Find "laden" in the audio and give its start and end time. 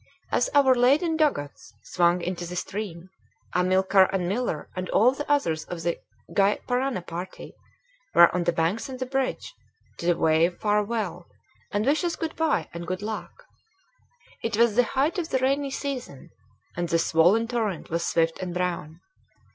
0.73-1.15